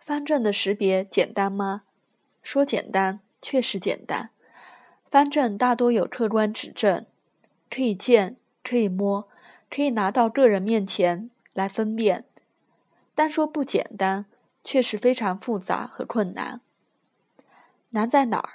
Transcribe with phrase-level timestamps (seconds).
[0.00, 1.82] 方正的识别简单吗？
[2.42, 4.30] 说简单，确实简单。
[5.10, 7.04] 方正大多有客观指证，
[7.68, 9.28] 可以见，可以摸，
[9.68, 12.24] 可以拿到个人面前来分辨。
[13.14, 14.24] 但说不简单，
[14.64, 16.60] 确实非常复杂和困难。
[17.90, 18.54] 难在哪儿？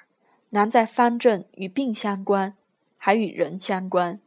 [0.50, 2.56] 难在方正与病相关，
[2.98, 4.20] 还与人相关。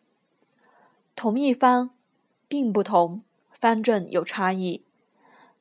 [1.17, 1.91] 同一方，
[2.47, 4.83] 病不同，方正有差异；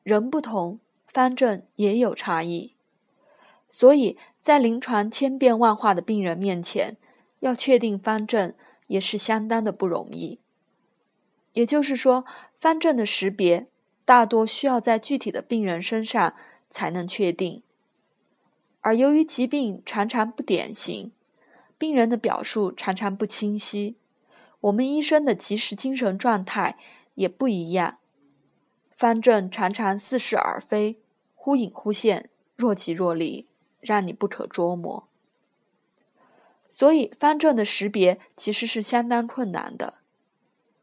[0.04, 0.80] 人不同，
[1.18, 2.76] 方正也有差异。
[3.68, 6.96] 所以在临床千变万化的病人面前，
[7.40, 8.54] 要确定方正
[8.86, 10.38] 也是相当的不容易。
[11.54, 12.24] 也就是说，
[12.60, 13.66] 方正的识别
[14.06, 16.36] 大多需要在具体的病人身上
[16.70, 17.64] 才能确定。
[18.82, 21.12] 而由于疾病常常不典型，
[21.80, 23.96] 病人的表述常常不清晰，
[24.62, 26.78] 我们医生的及时精神状态
[27.16, 27.98] 也不一样，
[28.96, 31.00] 方正常常似是而非，
[31.48, 33.48] 忽隐忽现，若即若离。
[33.80, 35.08] 让你不可捉摸，
[36.68, 40.00] 所以方正的识别其实是相当困难的，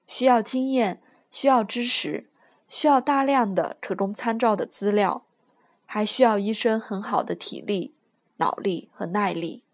[0.06, 2.30] 需要经验，需要知识，
[2.66, 5.26] 需要大量的可供参照的资料，
[5.84, 7.92] 还需要医生很好的体力、
[8.36, 9.64] 脑力和耐力。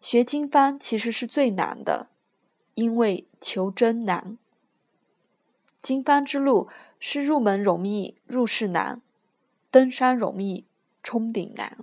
[0.00, 2.08] 学经方其实是最难的，
[2.74, 4.38] 因为求真难。
[5.82, 9.02] 经方之路是入门容易，入世难；
[9.70, 10.66] 登山容易，
[11.02, 11.78] 冲顶难。